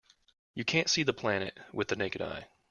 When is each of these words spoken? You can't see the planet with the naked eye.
You 0.55 0.65
can't 0.65 0.89
see 0.89 1.03
the 1.03 1.13
planet 1.13 1.55
with 1.71 1.89
the 1.89 1.95
naked 1.95 2.23
eye. 2.23 2.47